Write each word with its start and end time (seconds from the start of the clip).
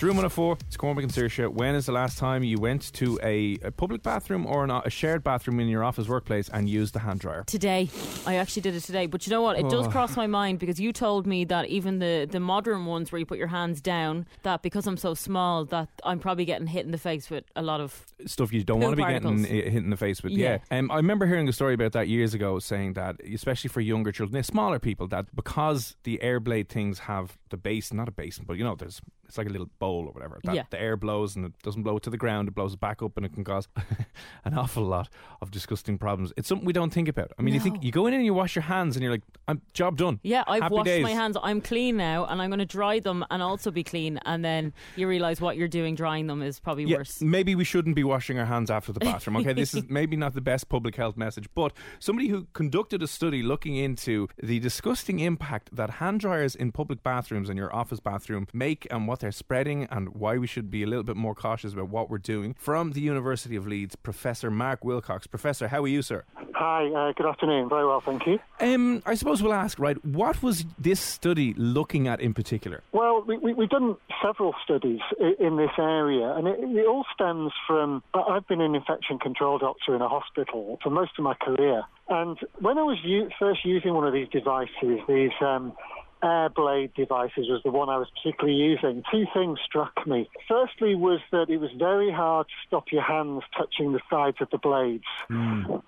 It's 0.00 0.04
Room 0.06 0.16
104. 0.16 0.56
It's 0.66 0.78
Cormac 0.78 1.02
and 1.04 1.12
Saoirse. 1.12 1.52
When 1.52 1.74
is 1.74 1.84
the 1.84 1.92
last 1.92 2.16
time 2.16 2.42
you 2.42 2.58
went 2.58 2.90
to 2.94 3.20
a, 3.22 3.58
a 3.62 3.70
public 3.70 4.02
bathroom 4.02 4.46
or 4.46 4.64
an, 4.64 4.70
a 4.70 4.88
shared 4.88 5.22
bathroom 5.22 5.60
in 5.60 5.68
your 5.68 5.84
office 5.84 6.08
workplace 6.08 6.48
and 6.48 6.70
used 6.70 6.94
the 6.94 7.00
hand 7.00 7.20
dryer? 7.20 7.44
Today, 7.46 7.90
I 8.24 8.36
actually 8.36 8.62
did 8.62 8.74
it 8.74 8.80
today. 8.80 9.04
But 9.04 9.26
you 9.26 9.30
know 9.30 9.42
what? 9.42 9.58
It 9.58 9.68
does 9.68 9.88
Oh. 9.88 9.90
cross 9.90 10.16
my 10.16 10.26
mind 10.26 10.58
because 10.58 10.80
you 10.80 10.94
told 10.94 11.26
me 11.26 11.44
that 11.44 11.66
even 11.66 11.98
the 11.98 12.26
the 12.30 12.40
modern 12.40 12.86
ones 12.86 13.12
where 13.12 13.18
you 13.18 13.26
put 13.26 13.36
your 13.36 13.48
hands 13.48 13.82
down, 13.82 14.24
that 14.42 14.62
because 14.62 14.86
I'm 14.86 14.96
so 14.96 15.12
small, 15.12 15.66
that 15.66 15.90
I'm 16.02 16.18
probably 16.18 16.46
getting 16.46 16.66
hit 16.66 16.86
in 16.86 16.92
the 16.92 16.98
face 16.98 17.28
with 17.28 17.44
a 17.54 17.60
lot 17.60 17.82
of 17.82 18.06
Stuff 18.24 18.54
you 18.54 18.64
don't 18.64 18.80
Poo 18.80 18.84
want 18.86 18.92
to 18.92 18.96
be 18.96 19.02
particles. 19.02 19.42
getting 19.42 19.66
i- 19.66 19.70
hit 19.70 19.82
in 19.84 19.90
the 19.90 19.98
face 19.98 20.22
with. 20.22 20.32
Yeah. 20.32 20.60
Yeah. 20.70 20.78
Um, 20.78 20.90
I 20.90 20.96
remember 20.96 21.26
hearing 21.26 21.46
a 21.46 21.52
story 21.52 21.74
about 21.74 21.92
that 21.92 22.08
years 22.08 22.32
ago 22.32 22.58
saying 22.58 22.94
that, 22.94 23.16
especially 23.20 23.68
for 23.68 23.82
younger 23.82 24.12
children, 24.12 24.42
smaller 24.44 24.78
people, 24.78 25.08
that 25.08 25.26
because 25.36 25.96
the 26.04 26.22
air 26.22 26.40
blade 26.40 26.70
things 26.70 27.00
have 27.00 27.36
the 27.50 27.58
base, 27.58 27.92
not 27.92 28.08
a 28.08 28.12
basin, 28.12 28.46
but 28.48 28.56
you 28.56 28.64
know, 28.64 28.74
there's 28.74 29.02
it's 29.30 29.38
like 29.38 29.46
a 29.48 29.50
little 29.50 29.70
bowl 29.78 30.06
or 30.06 30.12
whatever. 30.12 30.40
That 30.44 30.54
Yeah. 30.54 30.64
The 30.70 30.80
air 30.80 30.96
blows 30.96 31.36
and 31.36 31.46
it 31.46 31.52
doesn't 31.62 31.82
blow 31.84 31.96
it 31.96 32.02
to 32.02 32.10
the 32.10 32.16
ground, 32.16 32.48
it 32.48 32.54
blows 32.54 32.74
back 32.76 33.00
up 33.02 33.16
and 33.16 33.24
it 33.24 33.32
can 33.32 33.44
cause 33.44 33.68
an 34.44 34.54
awful 34.58 34.82
lot 34.84 35.08
of 35.40 35.50
disgusting 35.50 35.98
problems. 35.98 36.32
It's 36.36 36.48
something 36.48 36.66
we 36.66 36.72
don't 36.72 36.92
think 36.92 37.08
about. 37.08 37.32
I 37.38 37.42
mean, 37.42 37.54
you 37.54 37.60
think 37.60 37.82
you 37.84 37.92
go 37.92 38.06
in 38.06 38.14
and 38.14 38.24
you 38.24 38.34
wash 38.34 38.54
your 38.56 38.62
hands 38.64 38.96
and 38.96 39.02
you're 39.02 39.12
like, 39.12 39.22
I'm 39.48 39.62
job 39.72 39.96
done. 39.96 40.18
Yeah, 40.22 40.42
I've 40.46 40.62
Happy 40.64 40.74
washed 40.74 40.86
days. 40.86 41.02
my 41.02 41.10
hands. 41.12 41.36
I'm 41.42 41.60
clean 41.60 41.96
now, 41.96 42.24
and 42.26 42.42
I'm 42.42 42.50
going 42.50 42.58
to 42.58 42.66
dry 42.66 42.98
them 43.00 43.24
and 43.30 43.42
also 43.42 43.70
be 43.70 43.84
clean. 43.84 44.18
And 44.26 44.44
then 44.44 44.72
you 44.96 45.06
realise 45.08 45.40
what 45.40 45.56
you're 45.56 45.68
doing 45.68 45.94
drying 45.94 46.26
them 46.26 46.42
is 46.42 46.58
probably 46.60 46.84
Yeah, 46.84 46.98
worse. 46.98 47.20
maybe 47.22 47.54
we 47.54 47.64
shouldn't 47.64 47.96
be 47.96 48.04
washing 48.04 48.38
our 48.38 48.46
hands 48.46 48.70
after 48.70 48.92
the 48.92 49.00
bathroom. 49.00 49.36
Okay, 49.38 49.52
this 49.52 49.74
is 49.74 49.84
maybe 49.88 50.16
not 50.16 50.34
the 50.34 50.40
best 50.40 50.68
public 50.68 50.96
health 50.96 51.16
message, 51.16 51.48
but 51.54 51.72
somebody 51.98 52.28
who 52.28 52.46
conducted 52.52 53.02
a 53.02 53.06
study 53.06 53.42
looking 53.42 53.76
into 53.76 54.28
the 54.42 54.58
disgusting 54.60 55.20
impact 55.20 55.74
that 55.74 55.90
hand 55.90 56.20
dryers 56.20 56.54
in 56.54 56.72
public 56.72 57.02
bathrooms 57.02 57.48
and 57.48 57.56
your 57.58 57.74
office 57.74 58.00
bathroom 58.00 58.46
make 58.52 58.86
and 58.90 59.06
what 59.06 59.19
they're 59.20 59.32
spreading 59.32 59.86
and 59.90 60.14
why 60.14 60.36
we 60.38 60.46
should 60.46 60.70
be 60.70 60.82
a 60.82 60.86
little 60.86 61.04
bit 61.04 61.16
more 61.16 61.34
cautious 61.34 61.72
about 61.72 61.88
what 61.88 62.10
we're 62.10 62.18
doing. 62.18 62.54
From 62.58 62.92
the 62.92 63.00
University 63.00 63.56
of 63.56 63.66
Leeds, 63.66 63.96
Professor 63.96 64.50
Mark 64.50 64.84
Wilcox. 64.84 65.26
Professor, 65.26 65.68
how 65.68 65.82
are 65.82 65.88
you, 65.88 66.02
sir? 66.02 66.24
Hi, 66.54 66.86
uh, 66.88 67.12
good 67.16 67.26
afternoon. 67.26 67.68
Very 67.70 67.86
well, 67.86 68.02
thank 68.04 68.26
you. 68.26 68.38
Um, 68.60 69.02
I 69.06 69.14
suppose 69.14 69.42
we'll 69.42 69.54
ask, 69.54 69.78
right, 69.78 70.02
what 70.04 70.42
was 70.42 70.66
this 70.78 71.00
study 71.00 71.54
looking 71.56 72.06
at 72.06 72.20
in 72.20 72.34
particular? 72.34 72.82
Well, 72.92 73.22
we, 73.26 73.38
we, 73.38 73.54
we've 73.54 73.70
done 73.70 73.96
several 74.22 74.54
studies 74.62 75.00
i- 75.20 75.36
in 75.38 75.56
this 75.56 75.70
area, 75.78 76.34
and 76.36 76.46
it, 76.46 76.58
it 76.60 76.86
all 76.86 77.06
stems 77.14 77.52
from. 77.66 78.02
I've 78.12 78.46
been 78.46 78.60
an 78.60 78.74
infection 78.74 79.18
control 79.18 79.58
doctor 79.58 79.94
in 79.94 80.02
a 80.02 80.08
hospital 80.08 80.78
for 80.82 80.90
most 80.90 81.12
of 81.18 81.24
my 81.24 81.34
career, 81.34 81.82
and 82.10 82.36
when 82.58 82.76
I 82.76 82.82
was 82.82 82.98
u- 83.04 83.30
first 83.38 83.64
using 83.64 83.94
one 83.94 84.06
of 84.06 84.12
these 84.12 84.28
devices, 84.28 85.00
these 85.08 85.30
um, 85.40 85.72
air 86.22 86.48
blade 86.48 86.92
devices 86.94 87.48
was 87.48 87.60
the 87.64 87.70
one 87.70 87.88
I 87.88 87.96
was 87.96 88.08
particularly 88.22 88.58
using. 88.58 89.02
Two 89.10 89.24
things 89.34 89.58
struck 89.64 90.06
me. 90.06 90.28
Firstly, 90.48 90.94
was 90.94 91.20
that 91.32 91.50
it 91.50 91.58
was 91.58 91.70
very 91.78 92.10
hard 92.12 92.46
to 92.48 92.54
stop 92.66 92.92
your 92.92 93.02
hands 93.02 93.42
touching 93.56 93.92
the 93.92 94.00
sides 94.10 94.38
of 94.40 94.50
the 94.50 94.58
blades. 94.58 95.04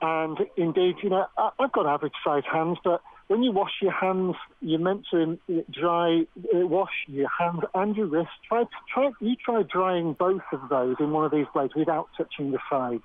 And 0.00 0.38
indeed, 0.56 0.96
you 1.02 1.10
know, 1.10 1.26
I, 1.36 1.50
I've 1.58 1.72
got 1.72 1.86
average 1.86 2.14
sized 2.24 2.46
hands, 2.46 2.78
but 2.82 3.02
when 3.28 3.42
you 3.42 3.52
wash 3.52 3.72
your 3.80 3.92
hands, 3.92 4.34
you're 4.60 4.78
meant 4.78 5.06
to 5.10 5.38
uh, 5.48 5.60
dry, 5.70 6.26
uh, 6.54 6.66
wash 6.66 6.92
your 7.06 7.28
hands 7.38 7.62
and 7.74 7.96
your 7.96 8.06
wrists. 8.06 8.32
Try, 8.46 8.64
try, 8.92 9.10
you 9.20 9.36
try 9.36 9.62
drying 9.62 10.14
both 10.18 10.42
of 10.52 10.68
those 10.68 10.96
in 11.00 11.12
one 11.12 11.24
of 11.24 11.30
these 11.30 11.46
blades 11.54 11.74
without 11.74 12.08
touching 12.16 12.50
the 12.52 12.58
sides. 12.70 13.04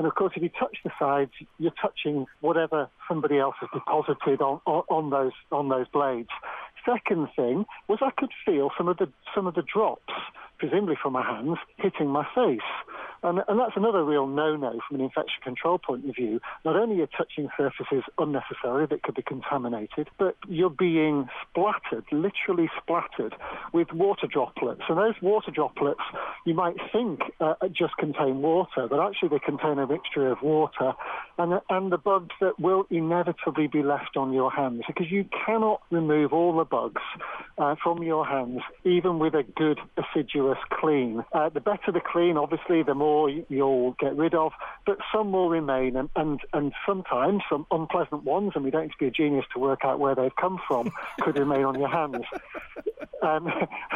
And 0.00 0.06
of 0.06 0.14
course, 0.14 0.32
if 0.34 0.42
you 0.42 0.48
touch 0.48 0.78
the 0.82 0.90
sides, 0.98 1.30
you're 1.58 1.74
touching 1.78 2.24
whatever 2.40 2.88
somebody 3.06 3.38
else 3.38 3.54
has 3.60 3.68
deposited 3.70 4.40
on, 4.40 4.58
on, 4.64 4.82
on 4.88 5.10
those 5.10 5.32
on 5.52 5.68
those 5.68 5.86
blades. 5.88 6.30
Second 6.88 7.28
thing 7.36 7.66
was 7.86 7.98
I 8.00 8.08
could 8.16 8.30
feel 8.46 8.70
some 8.78 8.88
of 8.88 8.96
the 8.96 9.12
some 9.34 9.46
of 9.46 9.52
the 9.52 9.62
drops, 9.62 10.14
presumably 10.58 10.96
from 11.02 11.12
my 11.12 11.22
hands, 11.22 11.58
hitting 11.76 12.08
my 12.08 12.26
face. 12.34 12.60
And, 13.22 13.40
and 13.48 13.58
that's 13.60 13.76
another 13.76 14.04
real 14.04 14.26
no-no 14.26 14.80
from 14.88 14.98
an 14.98 15.00
infection 15.00 15.42
control 15.42 15.78
point 15.78 16.08
of 16.08 16.14
view. 16.14 16.40
Not 16.64 16.76
only 16.76 17.00
are 17.02 17.06
touching 17.06 17.48
surfaces 17.56 18.04
unnecessarily 18.18 18.86
that 18.86 19.02
could 19.02 19.14
be 19.14 19.22
contaminated, 19.22 20.08
but 20.18 20.36
you're 20.48 20.70
being 20.70 21.28
splattered, 21.42 22.04
literally 22.12 22.70
splattered, 22.80 23.34
with 23.72 23.92
water 23.92 24.26
droplets. 24.26 24.82
And 24.88 24.98
those 24.98 25.20
water 25.20 25.50
droplets, 25.50 26.00
you 26.46 26.54
might 26.54 26.76
think 26.92 27.20
uh, 27.40 27.54
just 27.72 27.96
contain 27.98 28.42
water, 28.42 28.86
but 28.88 29.00
actually 29.00 29.30
they 29.30 29.38
contain 29.38 29.78
a 29.78 29.86
mixture 29.86 30.30
of 30.30 30.42
water 30.42 30.94
and, 31.38 31.60
and 31.70 31.92
the 31.92 31.98
bugs 31.98 32.34
that 32.40 32.58
will 32.58 32.84
inevitably 32.90 33.66
be 33.66 33.82
left 33.82 34.16
on 34.16 34.32
your 34.32 34.50
hands 34.50 34.82
because 34.86 35.10
you 35.10 35.24
cannot 35.46 35.80
remove 35.90 36.32
all 36.32 36.56
the 36.56 36.64
bugs 36.64 37.02
uh, 37.58 37.74
from 37.82 38.02
your 38.02 38.26
hands, 38.26 38.60
even 38.84 39.18
with 39.18 39.34
a 39.34 39.42
good 39.42 39.78
assiduous 39.96 40.58
clean. 40.70 41.24
Uh, 41.32 41.48
the 41.48 41.60
better 41.60 41.92
the 41.92 42.00
clean, 42.00 42.36
obviously, 42.36 42.82
the 42.82 42.94
more 42.94 43.09
you'll 43.48 43.96
get 43.98 44.16
rid 44.16 44.34
of, 44.34 44.52
but 44.86 44.98
some 45.12 45.32
will 45.32 45.48
remain, 45.48 45.96
and, 45.96 46.08
and, 46.16 46.40
and 46.52 46.72
sometimes 46.86 47.42
some 47.50 47.66
unpleasant 47.70 48.24
ones, 48.24 48.52
and 48.54 48.64
we 48.64 48.70
don't 48.70 48.82
need 48.82 48.92
to 48.92 48.98
be 48.98 49.06
a 49.06 49.10
genius 49.10 49.44
to 49.52 49.58
work 49.58 49.80
out 49.84 49.98
where 49.98 50.14
they've 50.14 50.34
come 50.36 50.60
from, 50.66 50.90
could 51.20 51.38
remain 51.38 51.64
on 51.64 51.78
your 51.78 51.88
hands. 51.88 52.24
Um, 53.22 53.52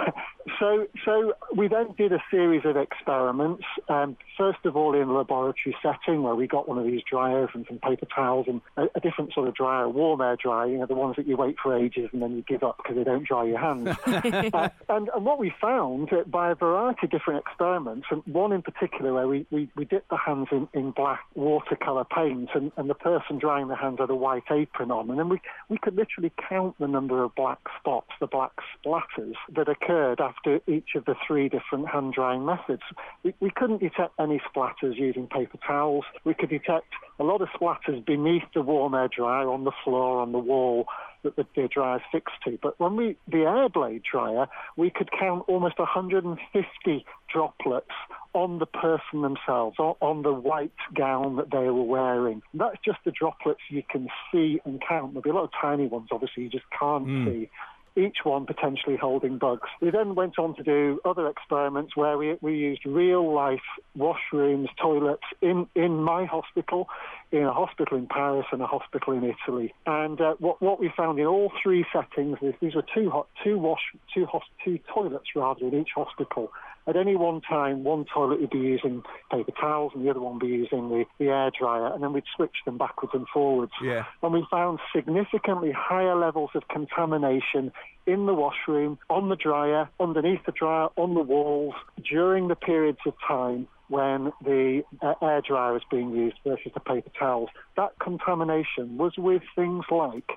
so, 0.58 0.86
so 1.04 1.34
we 1.54 1.68
then 1.68 1.94
did 1.96 2.12
a 2.12 2.22
series 2.30 2.62
of 2.64 2.76
experiments. 2.76 3.64
Um, 3.88 4.16
first 4.36 4.64
of 4.64 4.76
all, 4.76 4.94
in 4.94 5.08
a 5.08 5.12
laboratory 5.12 5.76
setting 5.82 6.22
where 6.22 6.34
we 6.34 6.46
got 6.46 6.68
one 6.68 6.78
of 6.78 6.84
these 6.84 7.02
dryers 7.08 7.50
and 7.54 7.64
some 7.68 7.78
paper 7.78 8.06
towels 8.14 8.46
and 8.48 8.60
a, 8.76 8.84
a 8.94 9.00
different 9.00 9.32
sort 9.32 9.48
of 9.48 9.54
dryer, 9.54 9.88
warm 9.88 10.20
air 10.20 10.36
dryer. 10.36 10.68
You 10.68 10.78
know, 10.78 10.86
the 10.86 10.94
ones 10.94 11.16
that 11.16 11.26
you 11.26 11.36
wait 11.36 11.56
for 11.62 11.76
ages 11.76 12.10
and 12.12 12.22
then 12.22 12.36
you 12.36 12.42
give 12.42 12.62
up 12.62 12.78
because 12.78 12.96
they 12.96 13.04
don't 13.04 13.26
dry 13.26 13.44
your 13.44 13.58
hands. 13.58 13.88
uh, 14.06 14.68
and, 14.88 15.10
and 15.14 15.24
what 15.24 15.38
we 15.38 15.52
found 15.60 16.12
uh, 16.12 16.22
by 16.26 16.50
a 16.50 16.54
variety 16.54 17.00
of 17.04 17.10
different 17.10 17.40
experiments, 17.40 18.06
and 18.10 18.22
one 18.26 18.52
in 18.52 18.62
particular 18.62 19.12
where 19.12 19.28
we, 19.28 19.46
we, 19.50 19.68
we 19.76 19.84
dipped 19.84 20.10
the 20.10 20.16
hands 20.16 20.48
in, 20.50 20.68
in 20.72 20.90
black 20.90 21.20
watercolour 21.34 22.04
paint, 22.04 22.50
and, 22.54 22.72
and 22.76 22.88
the 22.90 22.94
person 22.94 23.38
drying 23.38 23.68
the 23.68 23.76
hands 23.76 23.98
had 24.00 24.10
a 24.10 24.14
white 24.14 24.44
apron 24.50 24.90
on, 24.90 25.10
and 25.10 25.18
then 25.18 25.28
we 25.28 25.40
we 25.68 25.78
could 25.78 25.96
literally 25.96 26.32
count 26.48 26.74
the 26.78 26.86
number 26.86 27.22
of 27.22 27.34
black 27.34 27.58
spots, 27.78 28.10
the 28.20 28.26
black 28.26 28.52
splatters 28.76 29.34
that 29.54 29.68
occurred 29.68 30.20
after 30.20 30.60
each 30.66 30.94
of 30.94 31.04
the 31.04 31.14
three 31.26 31.48
different 31.48 31.88
hand 31.88 32.12
drying 32.12 32.44
methods. 32.44 32.82
We, 33.22 33.34
we 33.40 33.50
couldn't 33.50 33.73
detect 33.80 34.12
any 34.18 34.40
splatters 34.40 34.96
using 34.96 35.26
paper 35.26 35.58
towels. 35.66 36.04
We 36.24 36.34
could 36.34 36.50
detect 36.50 36.86
a 37.18 37.24
lot 37.24 37.40
of 37.40 37.48
splatters 37.48 38.04
beneath 38.04 38.44
the 38.54 38.62
warm 38.62 38.94
air 38.94 39.08
dryer 39.08 39.48
on 39.50 39.64
the 39.64 39.72
floor, 39.84 40.20
on 40.20 40.32
the 40.32 40.38
wall 40.38 40.86
that 41.24 41.36
the, 41.36 41.46
the 41.56 41.64
is 41.64 42.02
fixed 42.12 42.34
to. 42.44 42.58
But 42.62 42.78
when 42.78 42.96
we, 42.96 43.16
the 43.26 43.42
air 43.42 43.68
blade 43.68 44.02
dryer, 44.10 44.46
we 44.76 44.90
could 44.90 45.10
count 45.10 45.44
almost 45.48 45.78
150 45.78 47.06
droplets 47.32 47.90
on 48.34 48.58
the 48.58 48.66
person 48.66 49.22
themselves, 49.22 49.76
on, 49.78 49.94
on 50.00 50.22
the 50.22 50.32
white 50.32 50.72
gown 50.94 51.36
that 51.36 51.50
they 51.50 51.70
were 51.70 51.82
wearing. 51.82 52.42
And 52.52 52.60
that's 52.60 52.78
just 52.84 52.98
the 53.04 53.10
droplets 53.10 53.60
you 53.70 53.82
can 53.88 54.08
see 54.30 54.60
and 54.64 54.82
count. 54.86 55.14
There'll 55.14 55.22
be 55.22 55.30
a 55.30 55.34
lot 55.34 55.44
of 55.44 55.50
tiny 55.60 55.86
ones, 55.86 56.08
obviously, 56.12 56.44
you 56.44 56.50
just 56.50 56.66
can't 56.78 57.04
hmm. 57.04 57.26
see. 57.26 57.50
Each 57.96 58.18
one 58.24 58.46
potentially 58.46 58.96
holding 58.96 59.38
bugs. 59.38 59.68
We 59.80 59.90
then 59.90 60.14
went 60.14 60.38
on 60.38 60.54
to 60.56 60.62
do 60.62 61.00
other 61.04 61.28
experiments 61.28 61.96
where 61.96 62.18
we, 62.18 62.36
we 62.40 62.56
used 62.56 62.84
real 62.84 63.32
life 63.32 63.60
washrooms, 63.96 64.68
toilets 64.80 65.22
in, 65.40 65.66
in 65.74 66.02
my 66.02 66.24
hospital, 66.24 66.88
in 67.30 67.44
a 67.44 67.52
hospital 67.52 67.96
in 67.96 68.06
Paris 68.06 68.46
and 68.52 68.60
a 68.62 68.66
hospital 68.66 69.12
in 69.12 69.24
Italy. 69.24 69.72
And 69.86 70.20
uh, 70.20 70.34
what, 70.38 70.60
what 70.60 70.80
we 70.80 70.90
found 70.96 71.18
in 71.18 71.26
all 71.26 71.52
three 71.62 71.84
settings 71.92 72.38
is 72.42 72.54
these 72.60 72.74
were 72.74 72.84
two, 72.94 73.10
hot, 73.10 73.28
two, 73.42 73.58
wash, 73.58 73.82
two, 74.12 74.26
hos- 74.26 74.42
two 74.64 74.78
toilets 74.92 75.26
rather 75.36 75.66
in 75.66 75.74
each 75.80 75.90
hospital. 75.94 76.50
At 76.86 76.96
any 76.96 77.16
one 77.16 77.40
time, 77.40 77.82
one 77.82 78.04
toilet 78.04 78.40
would 78.40 78.50
be 78.50 78.58
using 78.58 79.02
paper 79.30 79.52
towels 79.58 79.92
and 79.94 80.04
the 80.04 80.10
other 80.10 80.20
one 80.20 80.34
would 80.34 80.46
be 80.46 80.48
using 80.48 80.88
the, 80.90 81.04
the 81.18 81.30
air 81.30 81.50
dryer, 81.58 81.92
and 81.92 82.02
then 82.02 82.12
we'd 82.12 82.24
switch 82.36 82.56
them 82.66 82.76
backwards 82.76 83.14
and 83.14 83.26
forwards. 83.28 83.72
Yeah. 83.82 84.04
And 84.22 84.32
we 84.32 84.46
found 84.50 84.80
significantly 84.94 85.72
higher 85.72 86.14
levels 86.14 86.50
of 86.54 86.68
contamination 86.68 87.72
in 88.06 88.26
the 88.26 88.34
washroom, 88.34 88.98
on 89.08 89.30
the 89.30 89.36
dryer, 89.36 89.88
underneath 89.98 90.44
the 90.44 90.52
dryer, 90.52 90.88
on 90.96 91.14
the 91.14 91.20
walls, 91.20 91.74
during 92.10 92.48
the 92.48 92.54
periods 92.54 92.98
of 93.06 93.14
time 93.26 93.66
when 93.88 94.32
the 94.42 94.82
uh, 95.02 95.14
air 95.22 95.42
dryer 95.46 95.76
is 95.76 95.82
being 95.90 96.10
used 96.10 96.36
versus 96.44 96.72
the 96.74 96.80
paper 96.80 97.10
towels. 97.18 97.48
That 97.76 97.98
contamination 97.98 98.98
was 98.98 99.12
with 99.16 99.42
things 99.54 99.84
like 99.90 100.30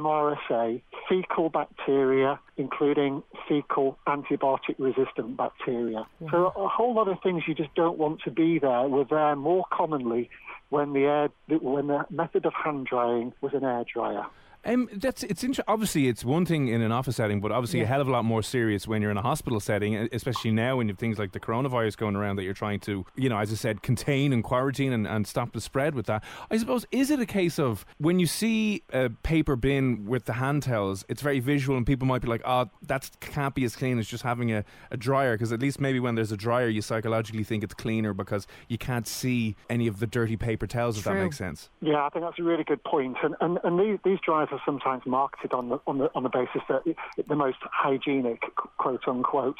MRSA, 0.00 0.82
fecal 1.08 1.48
bacteria, 1.50 2.40
including 2.56 3.22
fecal 3.48 3.98
antibiotic 4.06 4.76
resistant 4.78 5.36
bacteria. 5.36 6.06
So 6.30 6.52
a 6.56 6.68
whole 6.68 6.94
lot 6.94 7.08
of 7.08 7.18
things 7.22 7.44
you 7.46 7.54
just 7.54 7.74
don't 7.74 7.98
want 7.98 8.20
to 8.22 8.30
be 8.30 8.58
there 8.58 8.82
were 8.82 9.04
there 9.04 9.36
more 9.36 9.64
commonly 9.72 10.30
when 10.70 10.92
the 10.92 11.04
air 11.04 11.28
when 11.60 11.86
the 11.86 12.06
method 12.10 12.46
of 12.46 12.52
hand 12.52 12.86
drying 12.86 13.32
was 13.40 13.52
an 13.54 13.64
air 13.64 13.84
dryer. 13.92 14.26
Um, 14.64 14.88
that's 14.92 15.22
it's 15.22 15.44
inter- 15.44 15.64
obviously 15.68 16.08
it's 16.08 16.24
one 16.24 16.46
thing 16.46 16.68
in 16.68 16.80
an 16.80 16.92
office 16.92 17.16
setting, 17.16 17.40
but 17.40 17.52
obviously 17.52 17.82
a 17.82 17.86
hell 17.86 18.00
of 18.00 18.08
a 18.08 18.10
lot 18.10 18.24
more 18.24 18.42
serious 18.42 18.88
when 18.88 19.02
you're 19.02 19.10
in 19.10 19.16
a 19.16 19.22
hospital 19.22 19.60
setting, 19.60 19.94
especially 20.12 20.50
now 20.50 20.76
when 20.76 20.88
you 20.88 20.92
have 20.92 20.98
things 20.98 21.18
like 21.18 21.32
the 21.32 21.40
coronavirus 21.40 21.96
going 21.96 22.16
around 22.16 22.36
that 22.36 22.44
you're 22.44 22.54
trying 22.54 22.80
to, 22.80 23.04
you 23.16 23.28
know, 23.28 23.38
as 23.38 23.52
I 23.52 23.56
said, 23.56 23.82
contain 23.82 24.32
and 24.32 24.42
quarantine 24.42 24.92
and, 24.92 25.06
and 25.06 25.26
stop 25.26 25.52
the 25.52 25.60
spread 25.60 25.94
with 25.94 26.06
that. 26.06 26.24
I 26.50 26.56
suppose 26.56 26.86
is 26.90 27.10
it 27.10 27.20
a 27.20 27.26
case 27.26 27.58
of 27.58 27.84
when 27.98 28.18
you 28.18 28.26
see 28.26 28.82
a 28.92 29.10
paper 29.10 29.56
bin 29.56 30.06
with 30.06 30.24
the 30.24 30.34
hand 30.34 30.62
towels, 30.62 31.04
it's 31.08 31.22
very 31.22 31.40
visual 31.40 31.76
and 31.76 31.86
people 31.86 32.06
might 32.06 32.22
be 32.22 32.28
like, 32.28 32.42
oh, 32.44 32.70
that 32.82 33.10
can't 33.20 33.54
be 33.54 33.64
as 33.64 33.76
clean 33.76 33.98
as 33.98 34.06
just 34.06 34.22
having 34.22 34.52
a, 34.52 34.64
a 34.90 34.96
dryer 34.96 35.34
because 35.34 35.52
at 35.52 35.60
least 35.60 35.80
maybe 35.80 36.00
when 36.00 36.14
there's 36.14 36.32
a 36.32 36.36
dryer, 36.36 36.68
you 36.68 36.80
psychologically 36.80 37.44
think 37.44 37.62
it's 37.62 37.74
cleaner 37.74 38.14
because 38.14 38.46
you 38.68 38.78
can't 38.78 39.06
see 39.06 39.56
any 39.68 39.86
of 39.86 40.00
the 40.00 40.06
dirty 40.06 40.36
paper 40.36 40.66
towels. 40.66 40.98
If 40.98 41.04
that 41.04 41.14
makes 41.14 41.36
sense. 41.36 41.68
Yeah, 41.80 42.04
I 42.04 42.08
think 42.08 42.24
that's 42.24 42.38
a 42.38 42.42
really 42.42 42.64
good 42.64 42.82
point. 42.84 43.16
And 43.22 43.34
and, 43.40 43.58
and 43.62 43.78
these, 43.78 43.98
these 44.04 44.18
dryers 44.24 44.48
are 44.54 44.62
sometimes 44.64 45.02
marketed 45.06 45.52
on 45.52 45.68
the 45.68 45.78
on 45.86 45.98
the 45.98 46.10
on 46.14 46.22
the 46.22 46.28
basis 46.28 46.62
that 46.68 46.82
the 47.28 47.36
most 47.36 47.58
hygienic, 47.62 48.42
quote 48.78 49.06
unquote, 49.06 49.56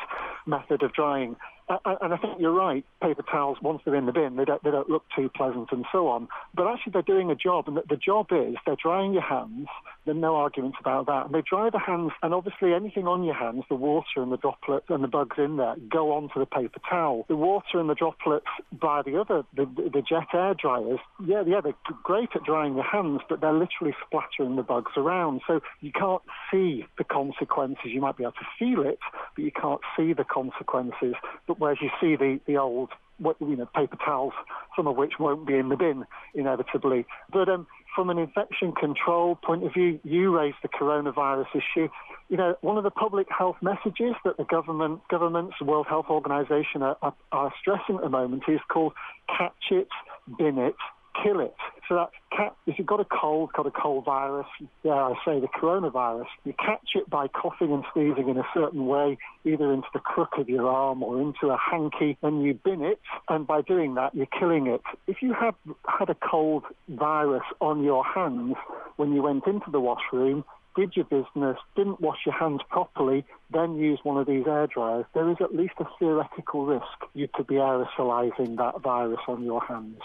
method 0.47 0.83
of 0.83 0.93
drying. 0.93 1.37
And 1.69 2.13
I 2.13 2.17
think 2.19 2.39
you're 2.39 2.53
right. 2.53 2.85
Paper 3.03 3.23
towels, 3.23 3.59
once 3.63 3.81
they're 3.85 3.95
in 3.95 4.05
the 4.07 4.13
bin, 4.13 4.37
they 4.37 4.45
don't 4.45 4.63
they 4.63 4.71
don't 4.71 4.91
look 4.91 5.05
too 5.17 5.31
pleasant 5.35 5.69
and 5.73 5.85
so 5.91 6.09
on. 6.09 6.29
But 6.55 6.67
actually, 6.67 6.93
they're 6.93 7.03
doing 7.03 7.31
a 7.31 7.35
job, 7.35 7.69
and 7.69 7.77
the, 7.77 7.97
job 7.97 8.27
is 8.33 8.57
they're 8.67 8.77
drying 8.81 9.15
your 9.15 9.23
hands. 9.23 9.69
There's 10.05 10.17
no 10.17 10.37
arguments 10.37 10.77
about 10.79 11.07
that. 11.07 11.27
And 11.27 11.35
they 11.35 11.43
dry 11.49 11.71
the 11.71 11.79
hands, 11.79 12.13
and 12.23 12.35
obviously 12.35 12.75
anything 12.75 13.07
on 13.07 13.25
your 13.25 13.35
hands, 13.35 13.65
the 13.71 13.77
water 13.77 14.05
and 14.17 14.31
the 14.31 14.37
droplets 14.37 14.87
and 14.91 15.03
the 15.03 15.09
bugs 15.09 15.37
in 15.39 15.57
there, 15.57 15.77
go 15.91 16.13
onto 16.13 16.39
the 16.39 16.47
paper 16.47 16.81
towel. 16.89 17.25
The 17.29 17.37
water 17.37 17.81
and 17.81 17.89
the 17.89 17.95
droplets 17.95 18.47
by 18.71 19.01
the 19.03 19.19
other, 19.19 19.45
the, 19.57 19.65
the 19.65 20.03
jet 20.07 20.29
air 20.35 20.53
dryers, 20.55 20.99
yeah, 21.25 21.43
yeah, 21.47 21.61
they're 21.63 21.75
great 22.03 22.31
at 22.35 22.45
drying 22.45 22.75
your 22.75 22.85
hands, 22.85 23.21
but 23.29 23.41
they're 23.41 23.53
literally 23.53 23.95
splattering 24.07 24.57
the 24.57 24.63
bugs 24.63 24.93
around. 24.97 25.41
So 25.47 25.61
you 25.81 25.93
can't 25.93 26.23
see 26.51 26.85
the 26.99 27.05
consequences. 27.05 27.87
You 27.87 28.03
might 28.03 28.19
be 28.19 28.25
able 28.25 28.33
to 28.33 28.47
feel 28.59 28.83
it, 28.87 28.99
but 29.35 29.45
you 29.45 29.53
can't 29.53 29.81
see 29.97 30.13
the 30.13 30.25
consequences. 30.25 31.15
But 31.47 31.54
whereas 31.59 31.79
you 31.81 31.91
see 32.01 32.17
the, 32.17 32.41
the 32.47 32.57
old 32.57 32.91
you 33.41 33.57
know, 33.57 33.69
paper 33.75 33.97
towels, 34.05 34.33
some 34.77 34.87
of 34.87 34.97
which 34.97 35.15
won't 35.19 35.47
be 35.47 35.55
in 35.57 35.69
the 35.69 35.77
bin 35.77 36.05
inevitably. 36.35 37.07
But 37.33 37.49
um, 37.49 37.67
from 37.95 38.11
an 38.11 38.19
infection 38.19 38.73
control 38.73 39.37
point 39.37 39.65
of 39.65 39.73
view, 39.73 40.01
you 40.03 40.37
raised 40.37 40.57
the 40.63 40.69
coronavirus 40.69 41.47
issue. 41.55 41.89
You 42.29 42.37
know, 42.37 42.57
one 42.61 42.77
of 42.77 42.85
the 42.85 42.91
public 42.91 43.29
health 43.37 43.57
messages 43.63 44.15
that 44.25 44.37
the 44.37 44.45
government, 44.45 45.01
governments, 45.09 45.55
the 45.59 45.65
World 45.65 45.87
Health 45.89 46.07
Organization 46.09 46.83
are, 46.83 46.97
are, 47.03 47.15
are 47.31 47.53
stressing 47.61 47.97
at 47.97 48.03
the 48.03 48.09
moment 48.09 48.45
is 48.49 48.61
called 48.69 48.95
catch 49.29 49.71
it, 49.71 49.89
bin 50.37 50.59
it, 50.59 50.75
kill 51.23 51.41
it. 51.41 51.55
So 51.89 51.97
that's 51.97 52.13
cat, 52.35 52.57
if 52.67 52.79
you've 52.79 52.87
got 52.87 53.01
a 53.01 53.05
cold, 53.05 53.53
got 53.53 53.67
a 53.67 53.71
cold 53.71 54.05
virus, 54.05 54.47
yeah, 54.83 54.93
I 54.93 55.15
say 55.25 55.39
the 55.41 55.49
coronavirus, 55.49 56.27
you 56.45 56.55
catch 56.55 56.91
it 56.95 57.09
by 57.11 57.29
coughing 57.29 57.73
and 57.73 57.85
sneezing 57.93 58.29
in 58.29 58.39
a 58.39 58.47
certain 58.55 58.87
way, 58.87 59.19
either 59.45 59.73
into 59.73 59.89
the 59.93 60.01
crook 60.01 60.39
of 60.39 60.49
your 60.49 60.69
arm 60.69 61.03
or 61.03 61.21
into 61.21 61.49
a 61.49 61.59
hanky, 61.59 62.17
and 62.23 62.43
you 62.43 62.55
bin 62.55 62.83
it, 62.83 63.01
and 63.29 63.47
by 63.47 63.61
doing 63.61 63.95
that, 63.95 64.15
you're 64.15 64.27
killing 64.27 64.67
it. 64.67 64.81
If 65.07 65.21
you 65.21 65.35
have 65.35 65.55
had 65.87 66.09
a 66.09 66.15
cold 66.15 66.65
virus 66.89 67.45
on 67.61 67.83
your 67.85 68.05
hands 68.05 68.57
when 68.97 69.13
you 69.13 69.23
went 69.23 69.47
into 69.47 69.71
the 69.71 69.81
washroom, 69.81 70.45
did 70.77 70.97
your 70.97 71.05
business, 71.05 71.57
didn't 71.77 72.01
wash 72.01 72.19
your 72.27 72.35
hands 72.35 72.61
properly, 72.69 73.25
then 73.53 73.77
use 73.77 74.01
one 74.03 74.17
of 74.17 74.27
these 74.27 74.45
air 74.47 74.67
dryers, 74.67 75.05
there 75.15 75.31
is 75.31 75.37
at 75.41 75.55
least 75.55 75.75
a 75.79 75.85
theoretical 75.99 76.67
risk 76.67 76.85
you 77.15 77.29
could 77.33 77.47
be 77.47 77.55
aerosolizing 77.55 78.57
that 78.57 78.81
virus 78.81 79.21
on 79.29 79.45
your 79.45 79.63
hands. 79.63 80.01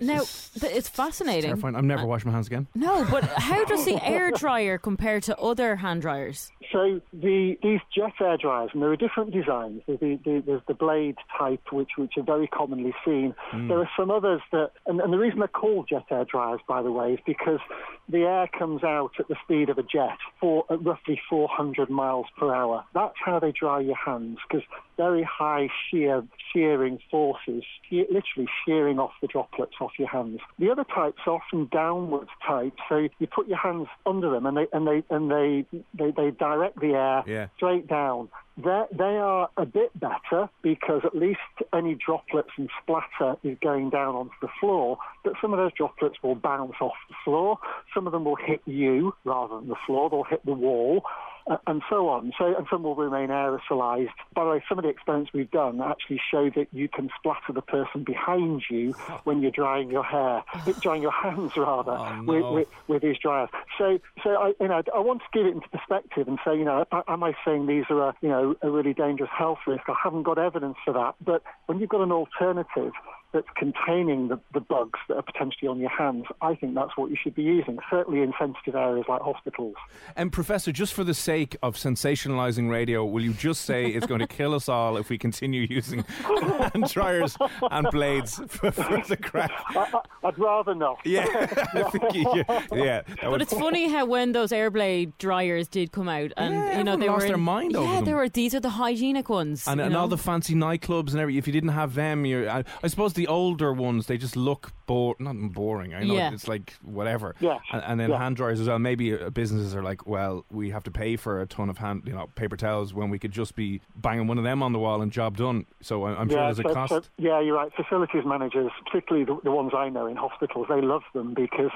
Now, 0.00 0.22
th- 0.22 0.74
it's 0.74 0.88
fascinating. 0.88 1.50
Terrifying. 1.50 1.76
I'm 1.76 1.86
never 1.86 2.02
uh, 2.02 2.06
washing 2.06 2.28
my 2.30 2.34
hands 2.34 2.46
again. 2.46 2.66
No, 2.74 3.06
but 3.10 3.24
how 3.24 3.64
does 3.64 3.84
the 3.84 4.02
air 4.06 4.30
dryer 4.30 4.78
compare 4.78 5.20
to 5.20 5.38
other 5.38 5.76
hand 5.76 6.02
dryers? 6.02 6.50
So 6.72 7.00
the 7.12 7.56
these 7.62 7.80
jet 7.94 8.12
air 8.20 8.36
dryers, 8.36 8.70
and 8.72 8.82
there 8.82 8.90
are 8.90 8.96
different 8.96 9.32
designs. 9.32 9.82
There's 9.86 10.00
the, 10.00 10.18
the, 10.24 10.42
there's 10.44 10.62
the 10.66 10.74
blade 10.74 11.16
type, 11.38 11.60
which 11.70 11.90
which 11.96 12.14
are 12.16 12.22
very 12.22 12.48
commonly 12.48 12.94
seen. 13.04 13.34
Hmm. 13.50 13.68
There 13.68 13.78
are 13.78 13.90
some 13.96 14.10
others 14.10 14.40
that, 14.52 14.70
and, 14.86 15.00
and 15.00 15.12
the 15.12 15.18
reason 15.18 15.38
they're 15.38 15.48
called 15.48 15.88
jet 15.88 16.04
air 16.10 16.24
dryers, 16.24 16.60
by 16.66 16.82
the 16.82 16.90
way, 16.90 17.12
is 17.12 17.20
because 17.26 17.60
the 18.08 18.22
air 18.22 18.48
comes 18.58 18.82
out 18.82 19.12
at 19.18 19.28
the 19.28 19.36
speed 19.44 19.68
of 19.68 19.78
a 19.78 19.82
jet, 19.82 20.18
for 20.40 20.64
at 20.70 20.84
roughly 20.84 21.20
400 21.30 21.88
miles 21.88 22.26
per 22.38 22.52
hour. 22.54 22.84
That's 22.94 23.14
how 23.24 23.38
they 23.38 23.52
dry 23.52 23.80
your 23.80 23.96
hands, 23.96 24.38
because 24.48 24.64
very 24.96 25.22
high 25.22 25.68
shear 25.90 26.22
shearing 26.52 26.98
forces, 27.10 27.62
literally 27.90 28.48
shearing 28.66 28.98
off 28.98 29.12
the 29.20 29.26
droplets 29.28 29.74
off 29.80 29.92
your 29.98 30.08
hands. 30.08 30.40
The 30.58 30.70
other 30.70 30.84
types 30.84 31.18
are 31.26 31.34
often 31.34 31.68
downward 31.72 32.28
types, 32.46 32.76
so 32.88 33.08
you 33.18 33.26
put 33.26 33.48
your 33.48 33.58
hands 33.58 33.88
under 34.06 34.30
them, 34.30 34.46
and 34.46 34.56
they 34.56 34.66
and 34.72 34.86
they 34.86 35.02
and 35.10 35.30
they 35.30 35.64
they, 35.94 36.10
they 36.10 36.30
direct 36.30 36.80
the 36.80 36.94
air 36.94 37.22
Yeah. 37.26 37.46
straight 37.56 37.86
down. 37.86 38.28
They're, 38.56 38.86
they 38.92 39.16
are 39.16 39.48
a 39.56 39.66
bit 39.66 39.90
better 39.98 40.48
because 40.62 41.02
at 41.04 41.16
least 41.16 41.40
any 41.72 41.96
droplets 41.96 42.50
and 42.56 42.70
splatter 42.82 43.36
is 43.42 43.58
going 43.60 43.90
down 43.90 44.14
onto 44.14 44.34
the 44.40 44.48
floor, 44.60 44.98
but 45.24 45.32
some 45.42 45.52
of 45.52 45.58
those 45.58 45.72
droplets 45.72 46.22
will 46.22 46.36
bounce 46.36 46.74
off 46.80 46.92
the 47.08 47.16
floor. 47.24 47.58
Some 47.92 48.06
of 48.06 48.12
them 48.12 48.24
will 48.24 48.36
hit 48.36 48.62
you 48.64 49.12
rather 49.24 49.56
than 49.56 49.68
the 49.68 49.74
floor. 49.86 50.08
They'll 50.08 50.22
hit 50.22 50.46
the 50.46 50.52
wall. 50.52 51.02
Uh, 51.46 51.58
and 51.66 51.82
so 51.90 52.08
on. 52.08 52.32
So, 52.38 52.54
and 52.56 52.66
some 52.70 52.82
will 52.84 52.94
remain 52.94 53.28
aerosolized. 53.28 54.08
By 54.34 54.44
the 54.44 54.50
way, 54.50 54.64
some 54.66 54.78
of 54.78 54.84
the 54.84 54.88
experiments 54.88 55.30
we've 55.34 55.50
done 55.50 55.78
actually 55.82 56.18
show 56.30 56.48
that 56.56 56.68
you 56.72 56.88
can 56.88 57.10
splatter 57.18 57.52
the 57.52 57.60
person 57.60 58.02
behind 58.02 58.62
you 58.70 58.94
when 59.24 59.42
you're 59.42 59.50
drying 59.50 59.90
your 59.90 60.04
hair, 60.04 60.42
drying 60.80 61.02
your 61.02 61.12
hands 61.12 61.52
rather, 61.54 61.92
Oh, 61.92 62.22
with, 62.24 62.40
no. 62.40 62.52
with, 62.54 62.68
with 62.88 63.02
these 63.02 63.18
dryers. 63.18 63.50
So, 63.76 63.98
so 64.22 64.30
I, 64.30 64.52
you 64.58 64.68
know, 64.68 64.82
I 64.94 65.00
want 65.00 65.20
to 65.20 65.38
give 65.38 65.44
it 65.46 65.54
into 65.54 65.68
perspective 65.68 66.28
and 66.28 66.38
say, 66.46 66.56
you 66.56 66.64
know, 66.64 66.86
am 67.08 67.22
I 67.22 67.34
saying 67.44 67.66
these 67.66 67.84
are 67.90 68.08
a, 68.08 68.14
you 68.22 68.30
know, 68.30 68.54
a 68.62 68.70
really 68.70 68.94
dangerous 68.94 69.30
health 69.36 69.58
risk? 69.66 69.82
I 69.88 69.94
haven't 70.02 70.22
got 70.22 70.38
evidence 70.38 70.76
for 70.82 70.94
that. 70.94 71.14
But 71.22 71.42
when 71.66 71.78
you've 71.78 71.90
got 71.90 72.00
an 72.00 72.10
alternative 72.12 72.92
that's 73.34 73.46
containing 73.56 74.28
the, 74.28 74.40
the 74.54 74.60
bugs 74.60 74.98
that 75.08 75.16
are 75.16 75.22
potentially 75.22 75.68
on 75.68 75.78
your 75.78 75.90
hands, 75.90 76.24
I 76.40 76.54
think 76.54 76.74
that's 76.74 76.96
what 76.96 77.10
you 77.10 77.16
should 77.22 77.34
be 77.34 77.42
using, 77.42 77.78
certainly 77.90 78.22
in 78.22 78.32
sensitive 78.38 78.74
areas 78.74 79.04
like 79.08 79.20
hospitals. 79.20 79.74
And 80.16 80.32
Professor, 80.32 80.72
just 80.72 80.94
for 80.94 81.04
the 81.04 81.12
sake 81.12 81.56
of 81.62 81.74
sensationalizing 81.76 82.70
radio, 82.70 83.04
will 83.04 83.22
you 83.22 83.32
just 83.34 83.62
say 83.62 83.86
it's 83.86 84.06
going 84.06 84.20
to 84.20 84.26
kill 84.26 84.54
us 84.54 84.68
all 84.68 84.96
if 84.96 85.10
we 85.10 85.18
continue 85.18 85.66
using 85.68 86.04
hand 86.04 86.84
dryers 86.90 87.36
and 87.70 87.86
blades 87.90 88.40
for, 88.48 88.70
for 88.70 89.02
the 89.08 89.16
crack? 89.16 89.50
I, 89.74 89.78
I, 89.80 90.28
I'd 90.28 90.38
rather 90.38 90.74
not. 90.74 90.98
Yeah, 91.04 91.26
I 91.74 91.82
think 91.90 92.14
you, 92.14 92.44
yeah. 92.72 93.02
But 93.20 93.30
would- 93.32 93.42
it's 93.42 93.52
funny 93.52 93.88
how 93.90 94.06
when 94.06 94.32
those 94.32 94.52
airblade 94.52 95.12
dryers 95.18 95.68
did 95.68 95.92
come 95.92 96.08
out, 96.08 96.32
and 96.36 96.54
Yeah, 96.54 96.78
you 96.78 96.84
know 96.84 96.96
they 96.96 97.08
lost 97.08 97.22
were 97.22 97.28
their 97.28 97.36
mind 97.36 97.72
yeah, 97.72 97.78
over 97.80 97.94
they 98.00 98.04
them. 98.06 98.14
were. 98.14 98.28
These 98.28 98.54
are 98.54 98.60
the 98.60 98.70
hygienic 98.70 99.28
ones, 99.28 99.66
and, 99.66 99.80
you 99.80 99.86
and 99.86 99.96
all 99.96 100.08
the 100.08 100.16
fancy 100.18 100.54
nightclubs 100.54 101.10
and 101.10 101.20
everything. 101.20 101.38
If 101.38 101.46
you 101.46 101.52
didn't 101.52 101.70
have 101.70 101.94
them, 101.94 102.24
you're. 102.24 102.48
I, 102.48 102.64
I 102.82 102.86
suppose 102.88 103.12
the 103.14 103.23
the 103.24 103.30
older 103.32 103.72
ones 103.72 104.06
they 104.06 104.18
just 104.18 104.36
look 104.36 104.72
bore 104.86 105.14
not 105.18 105.34
boring. 105.52 105.94
I 105.94 106.00
know 106.04 106.14
Yeah. 106.14 106.32
it's 106.32 106.46
like 106.46 106.74
whatever. 106.82 107.34
Yeah. 107.40 107.58
And, 107.72 107.82
and 107.84 108.00
then 108.00 108.10
Yeah. 108.10 108.18
hand 108.18 108.36
dryers 108.36 108.60
as 108.60 108.68
well. 108.68 108.78
Maybe 108.78 109.14
uh, 109.14 109.30
businesses 109.30 109.74
are 109.74 109.82
like, 109.82 110.06
well, 110.06 110.44
we 110.50 110.70
have 110.70 110.84
to 110.84 110.90
pay 110.90 111.16
for 111.16 111.40
a 111.40 111.46
ton 111.46 111.70
of 111.70 111.78
hand, 111.78 112.02
you 112.04 112.12
know, 112.12 112.26
paper 112.34 112.56
towels 112.56 112.92
when 112.92 113.08
we 113.08 113.18
could 113.18 113.32
just 113.32 113.56
be 113.56 113.80
banging 113.96 114.26
one 114.26 114.36
of 114.36 114.44
them 114.44 114.62
on 114.62 114.72
the 114.72 114.78
wall 114.78 115.00
and 115.00 115.10
job 115.10 115.36
done. 115.38 115.64
So 115.80 116.04
I- 116.04 116.18
I'm 116.20 116.28
sure 116.28 116.38
there's 116.38 116.58
a 116.58 116.62
so- 116.64 116.74
cost. 116.74 116.92
so- 116.92 117.02
yeah, 117.16 117.40
you're 117.40 117.56
right. 117.56 117.72
Facilities 117.74 118.24
managers, 118.26 118.70
particularly 118.84 119.24
the, 119.24 119.38
the 119.42 119.50
ones 119.52 119.72
I 119.74 119.88
know 119.88 120.06
in 120.06 120.16
hospitals, 120.16 120.66
they 120.68 120.82
love 120.82 121.02
them 121.14 121.32
because 121.34 121.70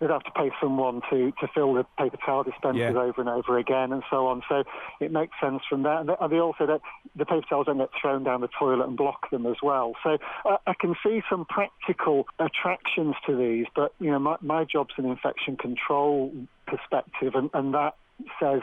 they'd 0.00 0.10
have 0.10 0.22
to 0.24 0.30
pay 0.32 0.50
someone 0.60 1.00
to, 1.10 1.32
to 1.40 1.48
fill 1.54 1.74
the 1.74 1.84
paper 1.98 2.16
towel 2.24 2.44
dispensers 2.44 2.94
Yeah. 2.94 3.00
over 3.00 3.20
and 3.20 3.28
over 3.28 3.58
again 3.58 3.92
and 3.92 4.02
so 4.10 4.26
on. 4.28 4.42
So 4.48 4.62
it 5.00 5.10
makes 5.12 5.32
sense 5.40 5.62
from 5.68 5.82
that. 5.82 6.00
And 6.00 6.08
they, 6.10 6.14
and 6.20 6.32
they 6.32 6.38
also, 6.38 6.66
that 6.66 6.80
the 7.16 7.24
paper 7.26 7.46
towels 7.48 7.66
don't 7.66 7.78
get 7.78 7.90
thrown 8.00 8.22
down 8.24 8.40
the 8.40 8.48
toilet 8.58 8.86
and 8.86 8.96
block 8.96 9.30
them 9.30 9.46
as 9.46 9.56
well. 9.62 9.94
So 10.04 10.18
uh, 10.44 10.56
I 10.66 10.74
can 10.80 10.94
see 11.04 11.22
some 11.28 11.44
practical 11.46 12.26
attractions 12.38 13.14
to 13.26 13.36
these, 13.36 13.66
but, 13.74 13.92
you 13.98 14.10
know, 14.10 14.18
my, 14.18 14.36
my 14.40 14.64
job's 14.64 14.94
an 14.98 15.04
infection 15.06 15.56
control 15.56 16.32
perspective, 16.66 17.34
and, 17.34 17.50
and 17.54 17.74
that 17.74 17.94
says, 18.40 18.60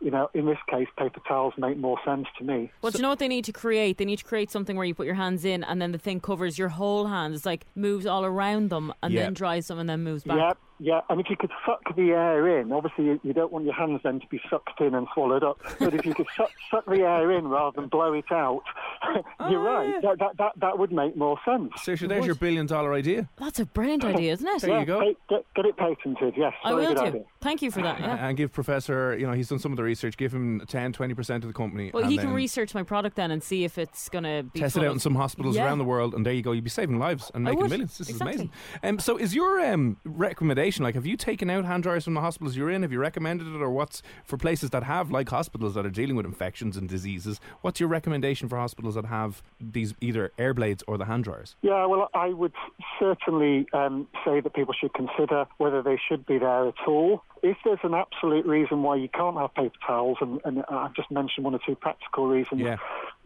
you 0.00 0.10
know, 0.10 0.28
in 0.34 0.46
this 0.46 0.58
case, 0.68 0.88
paper 0.98 1.20
towels 1.26 1.54
make 1.56 1.76
more 1.76 1.98
sense 2.04 2.26
to 2.38 2.44
me. 2.44 2.70
Well, 2.82 2.90
do 2.90 2.98
you 2.98 3.02
know 3.02 3.08
what 3.08 3.20
they 3.20 3.28
need 3.28 3.44
to 3.44 3.52
create? 3.52 3.96
They 3.98 4.04
need 4.04 4.18
to 4.18 4.24
create 4.24 4.50
something 4.50 4.76
where 4.76 4.84
you 4.84 4.94
put 4.94 5.06
your 5.06 5.14
hands 5.14 5.44
in 5.44 5.62
and 5.64 5.80
then 5.80 5.92
the 5.92 5.98
thing 5.98 6.20
covers 6.20 6.58
your 6.58 6.68
whole 6.68 7.06
hand. 7.06 7.34
It's 7.34 7.46
like 7.46 7.64
moves 7.76 8.06
all 8.06 8.24
around 8.24 8.70
them 8.70 8.92
and 9.02 9.12
Yeah. 9.14 9.22
then 9.24 9.34
dries 9.34 9.68
them 9.68 9.78
and 9.78 9.88
then 9.88 10.02
moves 10.02 10.24
back. 10.24 10.36
Yeah, 10.36 10.52
yeah. 10.78 11.00
And 11.08 11.20
if 11.20 11.28
you 11.30 11.36
could 11.36 11.50
suck 11.66 11.96
the 11.96 12.10
air 12.10 12.60
in, 12.60 12.72
obviously 12.72 13.20
you, 13.22 13.32
don't 13.32 13.52
want 13.52 13.64
your 13.64 13.74
hands 13.74 14.00
then 14.04 14.20
to 14.20 14.26
be 14.28 14.40
sucked 14.48 14.80
in 14.80 14.94
and 14.94 15.06
swallowed 15.12 15.42
up. 15.42 15.60
But 15.78 15.94
if 15.94 16.04
you 16.04 16.14
could 16.14 16.28
suck, 16.36 16.50
suck 16.70 16.86
the 16.86 17.00
air 17.00 17.30
in 17.32 17.48
rather 17.48 17.80
than 17.80 17.88
blow 17.88 18.12
it 18.12 18.30
out, 18.30 18.62
you're 19.50 19.60
right. 19.60 19.94
That, 20.02 20.18
that, 20.18 20.36
that, 20.38 20.52
that 20.60 20.78
would 20.78 20.92
make 20.92 21.16
more 21.16 21.38
sense. 21.44 21.70
Seriously, 21.82 22.08
there's 22.08 22.26
your 22.26 22.34
billion 22.34 22.66
dollar 22.66 22.92
idea. 22.94 23.28
That's 23.38 23.60
a 23.60 23.66
brilliant 23.66 24.04
idea, 24.04 24.32
isn't 24.34 24.46
it? 24.46 24.62
There 24.62 24.80
you 24.80 24.86
go. 24.86 24.98
pa- 25.00 25.36
Get, 25.36 25.44
get 25.54 25.64
it 25.66 25.76
patented, 25.76 26.34
yes. 26.36 26.52
I 26.64 26.70
very 26.70 26.80
will 26.82 26.88
good 26.94 27.00
do. 27.00 27.04
idea. 27.06 27.24
Thank 27.40 27.62
you 27.62 27.70
for 27.70 27.82
that. 27.82 28.00
Yeah. 28.00 28.16
And 28.28 28.36
give 28.36 28.52
Professor, 28.52 29.16
you 29.16 29.26
know, 29.26 29.32
he's 29.32 29.48
done 29.48 29.58
some 29.58 29.72
of 29.72 29.76
the 29.76 29.82
research. 29.82 30.16
Give 30.16 30.32
him 30.34 30.62
10, 30.66 30.92
20% 30.92 31.34
of 31.36 31.42
the 31.42 31.52
company. 31.52 31.90
Well, 31.94 32.02
and 32.02 32.10
he 32.12 32.18
can 32.18 32.26
then 32.26 32.34
research 32.34 32.74
my 32.74 32.82
product 32.82 33.16
then 33.16 33.30
and 33.30 33.42
see 33.42 33.64
if 33.64 33.78
it's 33.78 34.08
going 34.08 34.24
to 34.24 34.42
be 34.52 34.60
Test 34.60 34.76
it 34.76 34.80
full 34.80 34.84
out 34.86 34.88
of- 34.88 34.92
in 34.96 35.00
some 35.00 35.14
hospitals 35.14 35.56
Yeah. 35.56 35.64
around 35.66 35.78
the 35.78 35.84
world, 35.84 36.14
and 36.14 36.26
there 36.26 36.32
you 36.32 36.42
go. 36.42 36.52
You'd 36.52 36.64
be 36.64 36.70
saving 36.70 36.98
lives 36.98 37.30
and 37.34 37.46
I 37.46 37.50
making 37.52 37.60
would. 37.62 37.70
millions. 37.70 37.96
This 37.98 38.08
Exactly. 38.10 38.34
is 38.34 38.40
amazing. 38.40 38.52
Um, 38.82 38.98
so, 38.98 39.16
is 39.16 39.34
your 39.34 39.60
um, 39.60 39.96
recommendation 40.04 40.82
like? 40.84 40.94
Have 40.94 41.06
you 41.06 41.16
taken 41.16 41.48
out 41.48 41.64
hand 41.64 41.82
dryers 41.84 42.04
from 42.04 42.14
the 42.14 42.20
hospitals 42.20 42.56
you're 42.56 42.70
in? 42.70 42.82
Have 42.82 42.92
you 42.92 42.98
recommended 42.98 43.46
it, 43.46 43.60
or 43.62 43.70
what's 43.70 44.02
for 44.24 44.36
places 44.36 44.70
that 44.70 44.82
have 44.82 45.10
like 45.10 45.28
hospitals 45.28 45.74
that 45.74 45.86
are 45.86 45.90
dealing 45.90 46.16
with 46.16 46.26
infections 46.26 46.76
and 46.76 46.88
diseases? 46.88 47.40
What's 47.62 47.78
your 47.80 47.88
recommendation 47.88 48.48
for 48.48 48.56
hospitals 48.58 48.87
that 48.94 49.06
have 49.06 49.42
these 49.60 49.94
either 50.00 50.32
air 50.38 50.54
blades 50.54 50.82
or 50.86 50.98
the 50.98 51.04
hand 51.04 51.24
dryers? 51.24 51.56
Yeah, 51.62 51.86
well, 51.86 52.08
I 52.14 52.28
would 52.28 52.52
certainly 52.98 53.66
um, 53.72 54.08
say 54.24 54.40
that 54.40 54.54
people 54.54 54.74
should 54.78 54.94
consider 54.94 55.46
whether 55.58 55.82
they 55.82 55.98
should 56.08 56.26
be 56.26 56.38
there 56.38 56.68
at 56.68 56.74
all. 56.86 57.22
If 57.42 57.56
there's 57.64 57.78
an 57.82 57.94
absolute 57.94 58.46
reason 58.46 58.82
why 58.82 58.96
you 58.96 59.08
can't 59.08 59.36
have 59.36 59.54
paper 59.54 59.76
towels, 59.86 60.18
and, 60.20 60.40
and 60.44 60.64
I've 60.68 60.94
just 60.94 61.10
mentioned 61.10 61.44
one 61.44 61.54
or 61.54 61.60
two 61.64 61.74
practical 61.74 62.26
reasons, 62.26 62.60
Yeah. 62.60 62.76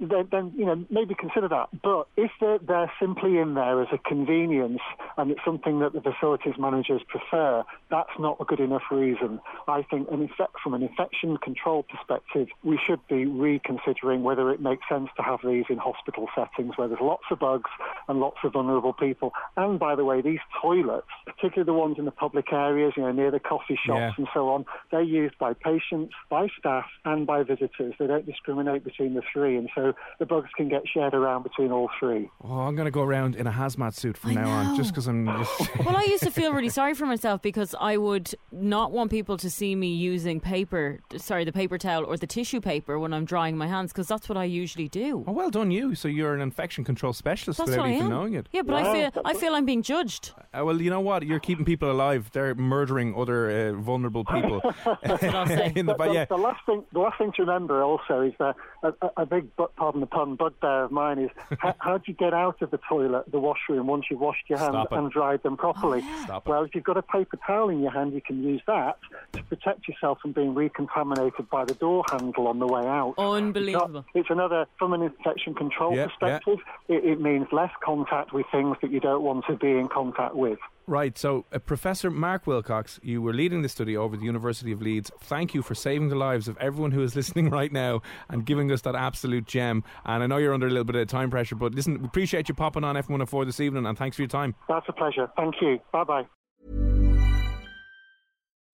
then, 0.00 0.28
then 0.30 0.52
you 0.56 0.64
know 0.66 0.84
maybe 0.90 1.14
consider 1.14 1.48
that. 1.48 1.68
But 1.82 2.08
if 2.16 2.30
they're, 2.40 2.58
they're 2.58 2.92
simply 3.00 3.38
in 3.38 3.54
there 3.54 3.80
as 3.82 3.88
a 3.92 3.98
convenience 3.98 4.80
and 5.16 5.30
it's 5.30 5.40
something 5.44 5.80
that 5.80 5.92
the 5.92 6.00
facilities 6.00 6.54
managers 6.58 7.02
prefer, 7.08 7.62
that's 7.90 8.10
not 8.18 8.36
a 8.40 8.44
good 8.44 8.60
enough 8.60 8.82
reason. 8.90 9.40
I 9.68 9.82
think 9.82 10.10
an 10.10 10.22
effect, 10.22 10.56
from 10.62 10.74
an 10.74 10.82
infection 10.82 11.36
control 11.36 11.84
perspective, 11.84 12.48
we 12.64 12.78
should 12.84 13.00
be 13.08 13.26
reconsidering 13.26 14.22
whether 14.22 14.50
it 14.50 14.60
makes 14.60 14.88
sense 14.88 15.08
to 15.16 15.22
have 15.22 15.40
these 15.44 15.64
in 15.68 15.78
hospital 15.78 16.28
settings 16.34 16.76
where 16.76 16.88
there's 16.88 17.00
lots 17.00 17.24
of 17.30 17.38
bugs 17.38 17.70
and 18.08 18.20
lots 18.20 18.38
of 18.44 18.52
vulnerable 18.52 18.92
people. 18.92 19.32
And 19.56 19.78
by 19.78 19.94
the 19.94 20.04
way, 20.04 20.20
these 20.20 20.40
toilets, 20.60 21.06
particularly 21.26 21.66
the 21.66 21.72
ones 21.72 21.96
in 21.98 22.04
the 22.04 22.10
public 22.10 22.52
areas, 22.52 22.92
you 22.96 23.02
know, 23.02 23.12
near 23.12 23.30
the 23.30 23.40
coffee 23.40 23.78
shops 23.86 23.98
Yeah. 23.98 24.01
And 24.16 24.28
so 24.34 24.48
on, 24.48 24.64
they're 24.90 25.02
used 25.02 25.38
by 25.38 25.52
patients, 25.54 26.14
by 26.30 26.48
staff, 26.58 26.86
and 27.04 27.26
by 27.26 27.42
visitors. 27.42 27.94
They 27.98 28.06
don't 28.06 28.26
discriminate 28.26 28.84
between 28.84 29.14
the 29.14 29.22
three, 29.32 29.56
and 29.56 29.68
so 29.74 29.92
the 30.18 30.26
bugs 30.26 30.50
can 30.56 30.68
get 30.68 30.82
shared 30.92 31.14
around 31.14 31.42
between 31.42 31.70
all 31.72 31.88
three. 31.98 32.30
Oh, 32.44 32.60
I'm 32.60 32.74
going 32.76 32.86
to 32.86 32.90
go 32.90 33.02
around 33.02 33.36
in 33.36 33.46
a 33.46 33.52
hazmat 33.52 33.94
suit 33.94 34.16
from 34.16 34.32
I 34.32 34.34
now 34.34 34.48
on, 34.50 34.76
just 34.76 34.90
because 34.90 35.06
I'm 35.06 35.26
just. 35.26 35.70
Well, 35.84 35.96
I 35.96 36.04
used 36.04 36.22
to 36.24 36.30
feel 36.30 36.52
really 36.52 36.68
sorry 36.68 36.94
for 36.94 37.06
myself 37.06 37.42
because 37.42 37.74
I 37.78 37.96
would 37.96 38.34
not 38.52 38.92
want 38.92 39.10
people 39.10 39.36
to 39.38 39.50
see 39.50 39.74
me 39.74 39.94
using 39.94 40.40
paper, 40.40 41.00
sorry, 41.16 41.44
the 41.44 41.52
paper 41.52 41.78
towel 41.78 42.04
or 42.04 42.16
the 42.16 42.26
tissue 42.26 42.60
paper 42.60 42.98
when 42.98 43.12
I'm 43.12 43.24
drying 43.24 43.56
my 43.56 43.66
hands 43.66 43.92
because 43.92 44.08
that's 44.08 44.28
what 44.28 44.38
I 44.38 44.44
usually 44.44 44.88
do. 44.88 45.24
Oh, 45.26 45.32
well 45.32 45.50
done, 45.50 45.70
you. 45.70 45.94
So 45.94 46.08
you're 46.08 46.34
an 46.34 46.40
infection 46.40 46.84
control 46.84 47.12
specialist 47.12 47.58
That's 47.58 47.70
without 47.70 47.82
what 47.82 47.90
I 47.90 47.94
even 47.94 48.06
am. 48.06 48.10
knowing 48.10 48.34
it. 48.34 48.48
Yeah, 48.52 48.62
but 48.62 48.74
I 48.74 48.92
feel 48.92 49.22
I 49.24 49.34
feel 49.34 49.54
I'm 49.54 49.64
being 49.64 49.82
judged. 49.82 50.32
Uh, 50.54 50.64
well, 50.64 50.80
you 50.80 50.90
know 50.90 51.00
what? 51.00 51.24
You're 51.24 51.40
keeping 51.40 51.64
people 51.64 51.90
alive. 51.90 52.30
They're 52.32 52.54
murdering 52.54 53.14
other 53.16 53.50
uh, 53.50 53.72
vulnerable 53.92 54.24
people. 54.24 54.60
That's 55.02 55.22
what 55.22 55.34
I'll 55.34 55.46
say. 55.58 55.72
in 55.76 55.86
the, 55.86 55.92
The, 55.92 55.98
but 55.98 56.12
yeah, 56.14 56.24
the 56.24 56.36
last 56.36 56.64
thing, 56.64 56.82
the 56.92 56.98
last 57.00 57.18
thing 57.18 57.32
to 57.36 57.42
remember 57.42 57.82
also 57.82 58.22
is 58.22 58.32
that 58.38 58.56
a, 58.82 58.88
a, 59.02 59.10
a 59.22 59.26
big, 59.26 59.54
bu- 59.56 59.66
pardon 59.76 60.00
the 60.00 60.06
pun, 60.06 60.36
bugbear 60.36 60.84
of 60.84 60.90
mine 60.92 61.18
is 61.18 61.30
how, 61.58 61.74
how 61.78 61.98
do 61.98 62.04
you 62.06 62.14
get 62.14 62.32
out 62.32 62.62
of 62.62 62.70
the 62.70 62.78
toilet, 62.88 63.30
the 63.30 63.38
washroom, 63.38 63.86
once 63.86 64.04
you've 64.10 64.20
washed 64.20 64.48
your 64.48 64.58
hands 64.58 64.86
and 64.90 65.10
dried 65.10 65.42
them 65.42 65.56
properly? 65.56 66.00
Oh, 66.02 66.22
Stop 66.24 66.46
it. 66.46 66.50
Well, 66.50 66.62
if 66.64 66.74
you've 66.74 66.84
got 66.84 66.96
a 66.96 67.02
paper 67.02 67.38
towel 67.46 67.68
in 67.68 67.80
your 67.80 67.90
hand, 67.92 68.14
you 68.14 68.22
can 68.22 68.42
use 68.42 68.62
that 68.66 68.96
to 69.34 69.42
protect 69.44 69.86
yourself 69.88 70.18
from 70.22 70.32
being 70.32 70.54
recontaminated 70.54 71.50
by 71.50 71.64
the 71.66 71.74
door 71.74 72.04
handle 72.10 72.48
on 72.48 72.58
the 72.58 72.66
way 72.66 72.86
out. 72.86 73.14
Unbelievable. 73.18 74.04
It's 74.14 74.30
another, 74.30 74.66
from 74.78 74.92
an 74.94 75.02
infection 75.02 75.54
control 75.54 75.94
Yeah, 75.94 76.06
perspective, 76.06 76.58
It, 76.88 77.04
it 77.04 77.20
means 77.20 77.46
less 77.52 77.72
contact 77.84 78.32
with 78.32 78.46
things 78.50 78.76
that 78.82 78.90
you 78.90 79.00
don't 79.00 79.22
want 79.22 79.44
to 79.48 79.56
be 79.56 79.72
in 79.72 79.88
contact 79.88 80.34
with. 80.34 80.58
Right, 80.86 81.16
so 81.16 81.44
uh, 81.52 81.58
Professor 81.60 82.10
Mark 82.10 82.46
Wilcox, 82.46 82.98
you 83.02 83.22
were 83.22 83.32
leading 83.32 83.62
the 83.62 83.68
study 83.68 83.96
over 83.96 84.16
the 84.16 84.24
University 84.24 84.72
of 84.72 84.82
Leeds. 84.82 85.12
Thank 85.20 85.54
you 85.54 85.62
for 85.62 85.74
saving 85.74 86.08
the 86.08 86.16
lives 86.16 86.48
of 86.48 86.56
everyone 86.58 86.90
who 86.90 87.02
is 87.02 87.14
listening 87.16 87.50
right 87.50 87.72
now 87.72 88.02
and 88.28 88.44
giving 88.44 88.72
us 88.72 88.82
that 88.82 88.96
absolute 88.96 89.46
gem. 89.46 89.84
And 90.04 90.22
I 90.22 90.26
know 90.26 90.38
you're 90.38 90.54
under 90.54 90.66
a 90.66 90.70
little 90.70 90.84
bit 90.84 90.96
of 90.96 91.06
time 91.08 91.30
pressure, 91.30 91.54
but 91.54 91.74
listen, 91.74 92.00
we 92.00 92.06
appreciate 92.06 92.48
you 92.48 92.54
popping 92.54 92.84
on 92.84 92.96
FM104 92.96 93.46
this 93.46 93.60
evening 93.60 93.86
and 93.86 93.96
thanks 93.96 94.16
for 94.16 94.22
your 94.22 94.28
time. 94.28 94.54
That's 94.68 94.86
a 94.88 94.92
pleasure. 94.92 95.30
Thank 95.36 95.54
you. 95.60 95.78
Bye 95.92 96.04
bye. 96.04 96.26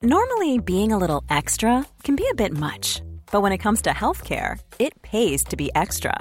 Normally, 0.01 0.59
being 0.61 0.93
a 0.93 0.99
little 0.99 1.25
extra 1.29 1.85
can 2.05 2.15
be 2.15 2.27
a 2.31 2.35
bit 2.35 2.57
much, 2.57 3.03
but 3.33 3.41
when 3.41 3.51
it 3.51 3.59
comes 3.59 3.83
to 3.83 3.91
healthcare, 3.91 4.61
it 4.79 5.03
pays 5.03 5.43
to 5.45 5.57
be 5.57 5.73
extra. 5.75 6.21